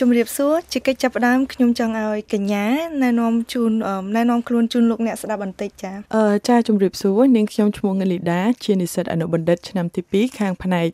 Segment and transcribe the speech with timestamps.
[0.00, 2.66] ជំរាបសួរជាកិច្ចចាប់ផ្ដើមខ្ញុំចង់ឲ្យកញ្ញា
[3.02, 3.72] ណែនាំជូន
[4.16, 10.86] ណែនាំខ្លួនជូនលោកអ្នកស្ដាប់បន្តិចចា៎អឺចាជំរាបសួរនាងខ្ញុំឈ្មោះងលីដាជានិស្សិតអនុបណ្ឌិតឆ្នាំទី2ខាងផ្នែក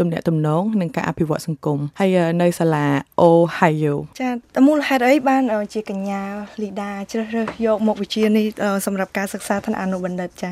[0.00, 2.86] ទំនាក់ទំនងនិងការអភិវឌ្ឍសង្គមហើយនៅសាលា
[3.22, 4.36] Ohio ចាត
[4.66, 5.42] មូលហេតុអីបាន
[5.74, 6.22] ជាកញ្ញា
[6.62, 8.46] លីដាជ្រើសរើសយកមុខវិជ្ជានេះ
[8.86, 10.50] សម្រាប់ការសិក្សាថ្នាក់អនុបណ្ឌិតចា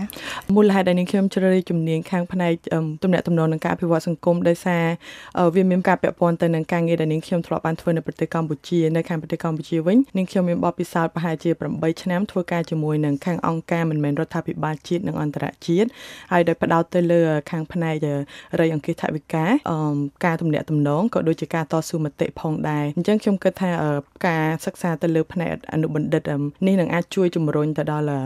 [0.55, 2.53] មូលហេតុដែលនាងខ្ញុំជ្រើសរើសជំនាញខាងផ្នែក
[3.03, 4.85] ទំនាក់ទំនងនិងការអភិវឌ្ឍសង្គមដោយសារ
[5.55, 15.89] វាមានការពាក់ព័ន្ធទៅនឹងការងារដែលនាងខ្ញុំធ្លាប់បានធ្វើនៅប្រទេសកម្ពុជានៅខាងប្រទេសកម្ពុជាវិញនាងខ្ញុំមានបទពិសោធន៍ប្រហែលជា8ឆ្នាំធ្វើការជាមួយនឹងខាងអង្គការមិនមែនរដ្ឋាភិបាលជាតិនិងអន្តរជាតិ
[16.33, 17.21] ហើយដោយផ្ដោតទៅលើ
[17.51, 17.95] ខាងផ្នែក
[18.61, 19.45] រៃអង្គាសថវិកា
[20.25, 23.71] ការទំនាក់ទំនងក៏ដូចជាការតស៊ូមតិផងដែរអញ្ចឹងខ្ញុំគិតថា
[24.29, 26.23] ការសិក្សាទៅលើផ្នែកអនុបណ្ឌិត
[26.67, 28.21] នេះនឹងអាចជួយជំរុញទៅដល់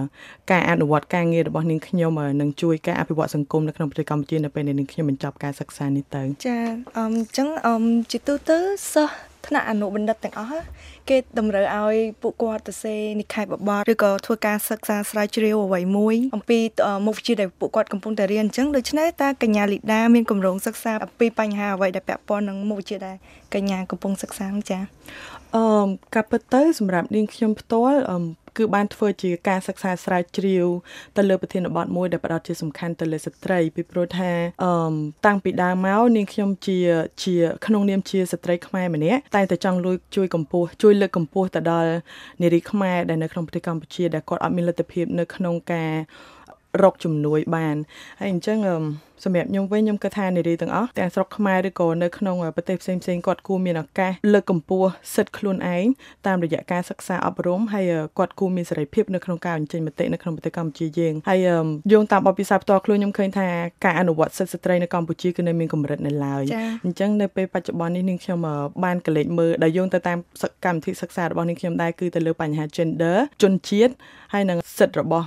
[0.52, 6.58] ការអនុវត្តការងាររបស់នាងខ្ញុំនឹងជួយការអភិវឌ្ឍសង្គមនៅក្នុងប្រទេសកម្ពុជានៅពេលដែលនាងខ្ញុំបញ្ចប់ការសិក្សានេះទៅចា
[6.98, 7.48] អញ្ចឹង
[8.10, 8.58] ជាទូទៅ
[8.92, 10.64] សិស្ស ថ្នាក់អនុបណ្ឌិតទាំងអស់
[11.08, 16.58] គេតម្រូវឲ្យពួកគាត់ទៅសេនិក្ខេបបទឬក៏ធ្វើការសិក្សាស្រាវជ្រាវអ្វីមួយអំពី
[17.06, 23.16] មុខវិជ្ជាដែលពួកគាត់កំពុងតែរៀនអញ្ចឹងដូច្នេះតើកញ្ញាលីដាមានគម្រោងសិក្សាអំពីបញ្ហាអ្វីដែលពាក់ព័ន្ធនឹងមុខវិជ្ជាដែល
[23.54, 24.82] កញ្ញាកំពុងសិក្សាចា៎
[25.56, 28.00] អឺកាពិតទៅសម្រាប់នាងខ្ញុំផ្ទាល់
[28.56, 30.66] គឺបានធ្វើជាការសិក្សាស្រាវជ្រាវ
[31.16, 34.30] ទៅលើប្រធានបទមួយដែលផ្ដោតជាសំខាន់ទៅលើស្ត្រីពីព្រោះថា
[34.64, 34.94] អឺ
[35.26, 36.78] តាំងពីដើមមកនាងខ្ញុំជា
[37.24, 37.34] ជា
[37.66, 41.92] ក្នុងនាមជាស្ត្រីខ្មែរម្នាក់តែតែចង់លួយជួយកម្ពស់ជួយលើកកម្ពស់ទៅដល់
[42.42, 45.92] នារីខ្មែរដែលនៅក្នុងប្រទេសកម្ពុជាដែលគាត់អត់មានលទ្ធភាពនៅក្នុងការ
[46.82, 47.76] រកជំនួយបាន
[48.20, 48.58] ហើយអញ្ចឹង
[49.24, 55.86] សម្រាប់ខ្ញុំវិញខ្ញុំគិតថានារីទាំងអស់ទាំងស្រុកខ្មែរឬក៏នៅក្នុងប្រទេសផ្សេងផ្សេងគាត់គួរមានឱកាសលើកកម្ពស់សិទ្ធិខ្លួនឯង
[56.26, 61.38] តាមរយៈការសិក្សាអប់រំហើយគាត់គួរមានសេរីភាពនៅក្នុងការបញ្ចេញមតិនៅក្នុងប្រទេសកម្ពុជាយើងហើយ
[61.92, 63.48] យោងតាមបទពិសោធន៍ផ្ទាល់ខ្លួនខ្ញុំឃើញថា
[63.84, 66.42] ការអនុវត្តសិទ្ធិស្ត្រីនៅកម្ពុជាគឺនៅមានកម្រិតនៅឡើយ
[66.84, 68.38] អញ្ចឹងនៅពេលបច្ចុប្បន្ននេះនាងខ្ញុំ
[68.84, 70.18] បានកលេចមើលដែលយោងទៅតាម
[70.64, 73.92] កម្មវិធីសិក្សារបស់នាងខ្ញុំដែរគឺទៅលើបញ្ហា gender ជនជាតិ
[74.32, 75.26] ហើយនិងសិទ្ធិរបស់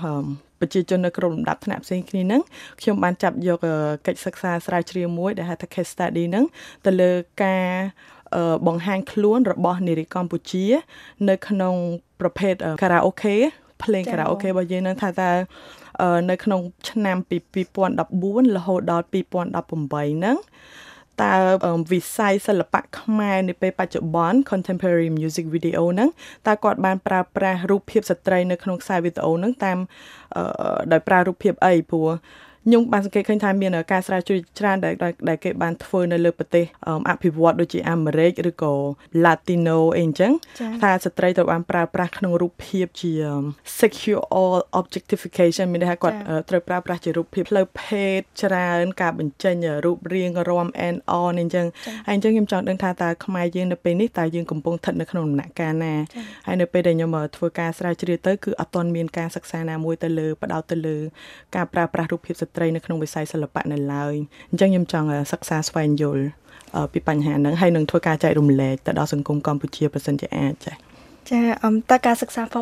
[0.59, 2.41] ប្រជាជននៅក្នុងលំដាប់ថ្នាក់ផ្សេងគ្នាហ្នឹង
[2.81, 3.59] ខ្ញុំបានចាប់យក
[4.07, 6.45] កិច្ចសិក្សាស្រាវជ្រាវមួយដែលហៅថា case study ហ្នឹង
[6.85, 7.11] ទៅលើ
[7.43, 7.67] ការ
[8.67, 10.65] បង្ហាញខ្លួនរបស់នារីកម្ពុជា
[11.29, 11.75] នៅក្នុង
[12.19, 13.35] ប្រភេទខារ៉ាអូខេ
[13.83, 15.31] ភ្លេងខារ៉ាអូខេរបស់យើងនឹងថាតើ
[16.29, 17.37] នៅក្នុងឆ្នាំពី
[17.95, 20.37] 2014រហូតដល់2018ហ្នឹង
[21.23, 21.35] តើ
[21.91, 26.09] វិស័យសិល្បៈខ្មែរនាពេលបច្ចុប្បន្ន contemporary music video ហ្នឹង
[26.47, 29.77] តើគាត់បានប្រើប្រាស់រូបភាពស្ត្រីនៅក្នុងខ្សែវីដេអូហ្នឹងតាម
[30.91, 32.09] ដោយប្រើរូបភាពអីព្រោះ
[32.67, 34.93] ខ្ញុំបានសង្កេតឃើញថាមានការស្រាវជ្រាវច្រើនដែល
[35.29, 36.65] ដែលគេបានធ្វើនៅលើប្រទេស
[37.09, 38.73] អភិវឌ្ឍដូចជាអាមេរិកឬក៏
[39.25, 40.31] Latino អីអញ្ចឹង
[40.81, 43.11] ថាស្ត្រីត្រូវបានប្រើប្រាស់ក្នុងរូបភាពជា
[43.79, 46.17] sexual objectification មានន័យថាគាត់
[46.49, 51.67] ត្រូវប្រើប្រាស់ជារូបភាពផ្លូវភេទច្រើន ការបញ្ចេញរូបរាងរំ and on អញ្ចឹង
[52.07, 55.95] ហើយអញ្ចឹងខ្ញុំចង់ដឹងថាតើខ្មែរយើងនៅពេលនេះតើយើងកំពុងស្ថិតនៅក្នុងដំណាក់កាលណា
[56.47, 60.97] ហើយនៅពេលដែលខ្ញុំធ្វើការស្រាវជ្រាវទៅគឺអត់ទាន់មានការសិក្សាណាមួយទៅលើបដោតទៅលើ
[61.55, 64.13] ការប្រើប្រាស់រូបភាពស្ត្រីត្រីនៅក្នុងវិស័យសិល្បៈនៅឡើយ
[64.49, 66.25] អញ្ចឹងខ្ញុំចង់សិក្សាស្វែងយល់
[66.93, 70.86] ពីបញ្ហាហ្នឹងហើយនឹងធ្វើការចែករំលែកទៅដល់សង្គមកម្ពុជាប្រសិនជាអាចចា៎
[71.31, 72.55] ចាអមតើការសិក្សាផ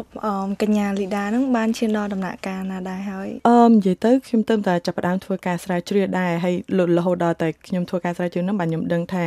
[0.44, 6.56] ងកញ្ញាលីដានឹងបានឈានដល់ដំណាក់កាលណាដែរហើយអឺនិយាយទៅខ្ញុំទៅតែចាប់ផ្ដើមធ្វើការស្រាវជ្រាវដែរហើយ
[6.98, 9.26] រហូតដល់តែខ្ញុំធ្វើការស្រាវជ្រាវហ្នឹងបាទខ្ញុំដឹងថា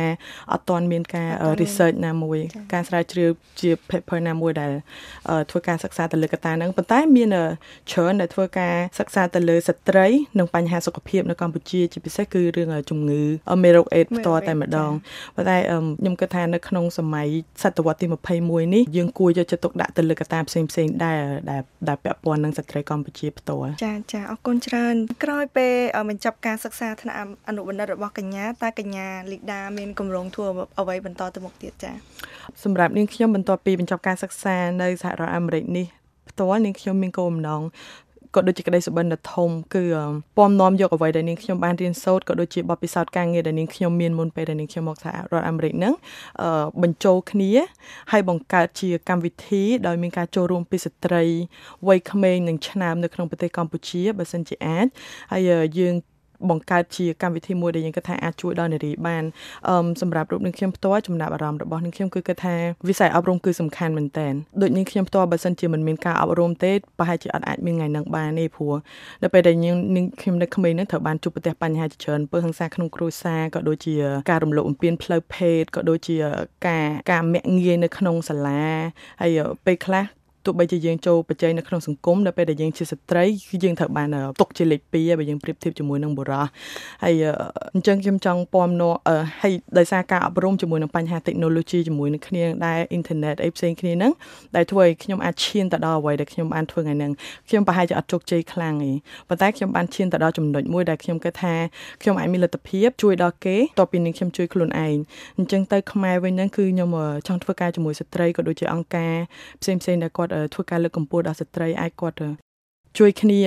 [0.53, 1.29] អត់ទាន់មានការ
[1.61, 2.39] research ណាមួយ
[2.73, 3.29] ការស្រាវជ្រាវ
[3.59, 4.71] ជា paper ណាមួយដែល
[5.49, 7.27] ធ្វើការសិក្សាទៅលើកត្តាហ្នឹងប៉ុន្តែមាន
[7.91, 10.07] ច្រើនដែលធ្វើការសិក្សាទៅលើស្ត្រី
[10.39, 13.21] និងបញ្ហាសុខភាពនៅកម្ពុជាជាពិសេសគឺរឿងជំងឺ
[13.63, 14.91] មេរោគអេដផ្ទាល់តែម្ដង
[15.35, 17.27] ប៉ុន្តែខ្ញុំគិតថានៅក្នុងសម័យ
[17.63, 18.05] សតវត្សទី
[18.41, 21.19] 21នេះយើងគួរយកចិត្តទុកដាក់ទៅលើកត្តាផ្សេងផ្សេងដែរ
[21.49, 25.75] ដែលដែលពាក់ព័ន្ធនឹងស្ត្រីកម្ពុជាផ្ទាល់ចាចាអរគុណច្រើនក្រោយពេល
[26.09, 27.17] បញ្ចប់ការសិក្សាថ្នាក់
[27.47, 30.47] អនុបណ្ឌិតរបស់កញ្ញាតើកញ្ញាលីដាមានគម្រោងធ្វើ
[30.79, 31.91] អ្វីបន្តទៅមុខទៀតចា
[32.63, 35.87] សម្រាប់នាងខ្ញុំបន្ទាប់ពីបញ្ចប់ការសិក្សានៅសហរដ្ឋអាមេរិកនេះ
[36.29, 37.63] ផ្ទាល់នាងខ្ញុំមានគោលបំណង
[38.35, 39.83] ក៏ដូចជាក្តីសុបិនដ៏ធំគឺ
[40.37, 45.93] ពំនាំយកអ្វីដែលនាងខ្ញុំបានរៀនសូត្រក៏ដូចជាបទពិសោធន៍ការងារដែលនាងខ្ញុំមានមុនពេលដែលនាងខ្ញុំមកសហរដ្ឋអាមេរិកហ្នឹង
[46.81, 47.51] បញ្ចូលគ្នា
[48.11, 51.23] ហើយបង្កើតជាកម្មវិធីដោយមានការចូលរួមពីស្ត្រី
[51.87, 54.85] វ័យក្មេងនិងឆ្នើមនៅក្នុងប្រទេសកម្ពុជាបើសិនជាអាច
[55.31, 55.41] ហើយ
[55.79, 55.95] យើង
[56.49, 59.23] បង្កើតជាកម្មវិធីមួយដែលយើងគិតថាអាចជួយដល់នារីបាន
[59.69, 62.55] អឺសម្រាប់រូបនឹងខ្ញុំផ្ទាល់ចំណាប់អារម្មណ៍របស់នឹងខ្ញុំគឺគិតថា
[62.87, 64.27] វិស័យអប់រំគឺសំខាន់មែនតើ
[64.61, 68.73] ដូចនេះខ្ញុំផ្ទាល់បើសិនជាមិនមានការអប់រំទេប្រហែលជាអត់អាចមានថ្ងៃនឹងបានទេព្រោះ
[69.23, 73.95] នៅពេលដែលយើងនឹងខ្ញុំនៅក្មេងនឹងត្រូវបានជួបប្រទះបញ្ហាជាច្រើនពើហិង្សាក្នុងគ្រួសារក៏ដូចជា
[74.29, 76.15] ការរំលោភបំពានផ្លូវភេទក៏ដូចជា
[76.67, 78.63] ការការមាក់ងាយនៅក្នុងសាលា
[79.21, 80.05] ហើយពេលខ្លះ
[80.45, 84.07] ទោះបីជាយើងចូលបច្ច័យនៅក្នុងសង្គមដល់ពេលដែលយើងជាស្ត្រីគឺយើងត្រូវបាន
[84.41, 86.45] ຕົកជាលេខ2ហើយបើយើងប្រៀបធៀបជាមួយនឹងបុរស
[87.03, 87.15] ហើយ
[87.73, 88.95] អញ្ចឹងខ្ញុំចង់ពំនាំ
[89.41, 94.11] ហើយដោយសារការអប់រំជាមួយនឹងបញ្ហា technology ជាមួយនឹងគ្នាដែរអ៊ីនធឺណិតអីផ្សេងគ្នាហ្នឹង
[94.55, 97.11] ដែលធ្វើឲ្យខ្ញុំអាចឈានទៅដល់អ្វីដែលខ្ញុំបានធ្វើថ្ងៃហ្នឹង
[97.49, 98.91] ខ្ញុំប្រហែលជាអត់ជោគជ័យខ្លាំងទេ
[99.29, 101.55] ប៉ុន្តែខ្ញុំបានឈានទៅដល់ចំណុចមួយដែលខ្ញុំគិតថា
[102.01, 104.97] ខ្ញុំអាចមានលទ្ធភាពជួយដល់គេតទៅពីនឹងខ្ញុំជួយខ្លួនឯង
[105.37, 106.89] អញ្ចឹងទៅខ្មែរវិញហ្នឹងគឺខ្ញុំ
[107.27, 109.15] ចង់ធ្វើការជាមួយស្ត្រីក៏ដូចជាអង្គការ
[109.61, 112.17] ផ្សេងផ្សេងដែលគាត់ធ្វើការលើកកម្ពស់ដល់ស្ត្រីអាចគាត់
[112.97, 113.39] ជួយគ្នា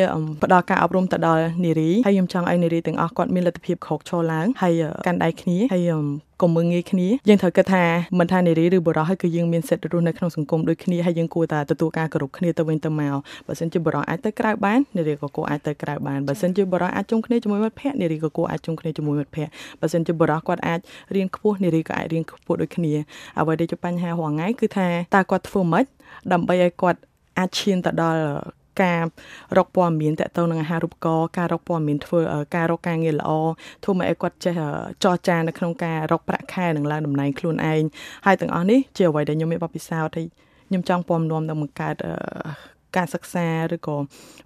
[0.43, 5.91] ផ្ដល់ការអប់រំទៅដល់នារីហើយខ្ញុំចង់ឲ្យនារីទាំងអស់គាត់មានលទ្ធភាពក្រោកឈរឡើងហើយកាន់ដៃគ្នាហើយ
[6.43, 7.85] កុំមើងងាយគ្នាយើងត្រូវគិតថា
[8.19, 13.15] មិនថានារីឬបុរសហើយគឺយើងមានសិទ្ធិរស់នៅក្នុងសង្គមដូចគ្នាហើយយើងគួរតែទទួលការគោរពគ្នាទៅវិញទៅមក
[13.47, 20.81] បើសិនជាបុរសអាចទៅក្រៅបាននារីក៏គួរអាចទៅក្រៅបានបើសិនជាបុរសអាចជុំគ្នាជាមួយមិត្តភ័ក្តិនារីក៏គួរអាចជុំគ្នាជាមួយមិត្តភ័ក្តិបើសិនជាបុរសគាត់អាច
[21.15, 22.93] រៀនខ្ពស់នារីក៏អាចរៀនខ្ពស់ដូចគ្នា
[23.41, 25.85] អ្វីដែលជាបញ្ហារាល់ថ្ងៃគឺថាតើគាត់ធ្វើម៉េច
[26.33, 27.01] ដើម្បីឲ្យគាត់
[27.39, 28.23] អាចឈានទៅដល់
[28.83, 29.03] ការ
[29.57, 32.21] រកព័ត៌មានតកតងនឹងអាហារូបករណ៍ការរកព័ត៌មានធ្វើ
[32.57, 33.31] ការរកការងារល្អ
[33.85, 34.55] ធ្វើមកឲ្យគាត់ចេះ
[35.05, 37.83] ចរចានៅក្នុងការរកប្រាក់ខែនិងឡើងតំណែងខ្លួនឯង
[38.27, 40.27] ហើយទាំងអស់នេះជាអ្វីដែលខ្ញុំមានបទពិសោធន៍ហើយ
[40.69, 41.97] ខ្ញុំចង់ពំនាំនឹងបង្កើត
[42.97, 43.97] ការសិក្សាឬក៏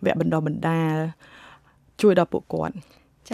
[0.05, 0.94] វគ្គបណ្ដុះបណ្ដាល
[2.02, 2.76] ជួយដល់ពួកគាត់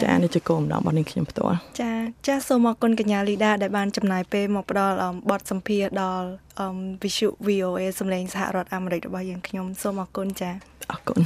[0.03, 1.93] ចានេះជាគោលបំណងរបស់នាងខ្ញុំផ្ទាល់ចា
[2.27, 4.95] ចាសូមអរគុណកញ្ញាលីដាដែលបានចំណាយពេលមកផ្ដល់
[5.29, 6.27] បទសម្ភាសដល់
[7.03, 10.51] វិទ្យុ VOA សម្លេងសហរដ្ឋអាមេរិករបស់យើងខ្ញុំសូមអរគុណចា
[10.91, 11.21] អរគុណ